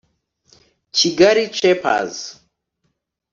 Kigali 0.95 1.53
Shapers 1.53 2.17